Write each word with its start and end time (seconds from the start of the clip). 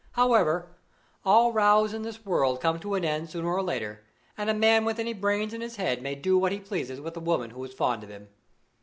However, 0.13 0.75
all 1.23 1.53
rows 1.53 1.93
in 1.93 2.01
this 2.01 2.25
world 2.25 2.59
come 2.59 2.79
to 2.79 2.95
an 2.95 3.05
end 3.05 3.29
sooner 3.29 3.47
or 3.53 3.61
later, 3.61 4.03
and 4.35 4.49
a 4.49 4.53
man 4.55 4.83
with 4.83 4.97
any 4.97 5.13
brains 5.13 5.53
in 5.53 5.61
his 5.61 5.75
head 5.75 6.01
may 6.01 6.15
do 6.15 6.39
what 6.39 6.51
he 6.51 6.59
pleases 6.59 6.99
with 6.99 7.15
a 7.17 7.19
woman 7.19 7.51
who 7.51 7.63
is 7.63 7.73
fond 7.75 8.03
of 8.03 8.09
him. 8.09 8.27